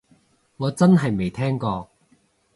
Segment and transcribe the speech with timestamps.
[0.57, 1.87] 我真係未聽過